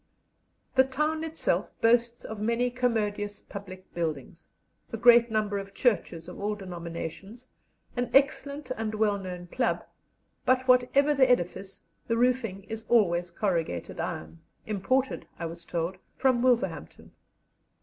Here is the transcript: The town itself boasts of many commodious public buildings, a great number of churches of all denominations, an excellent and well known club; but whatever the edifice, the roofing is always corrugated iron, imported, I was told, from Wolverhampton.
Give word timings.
The 0.73 0.83
town 0.83 1.23
itself 1.23 1.79
boasts 1.79 2.25
of 2.25 2.39
many 2.41 2.71
commodious 2.71 3.39
public 3.39 3.93
buildings, 3.93 4.47
a 4.91 4.97
great 4.97 5.29
number 5.29 5.59
of 5.59 5.75
churches 5.75 6.27
of 6.27 6.39
all 6.41 6.55
denominations, 6.55 7.49
an 7.95 8.09
excellent 8.11 8.71
and 8.75 8.95
well 8.95 9.19
known 9.19 9.45
club; 9.45 9.85
but 10.43 10.67
whatever 10.67 11.13
the 11.13 11.29
edifice, 11.29 11.83
the 12.07 12.17
roofing 12.17 12.63
is 12.63 12.87
always 12.89 13.29
corrugated 13.29 13.99
iron, 13.99 14.39
imported, 14.65 15.27
I 15.37 15.45
was 15.45 15.65
told, 15.65 15.97
from 16.17 16.41
Wolverhampton. 16.41 17.11